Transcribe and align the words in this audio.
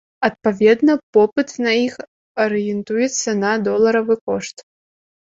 Адпаведна, 0.27 0.93
попыт 1.17 1.49
на 1.65 1.73
іх 1.87 1.95
арыентуецца 2.45 3.29
на 3.43 3.51
доларавы 3.69 4.15
кошт. 4.31 4.65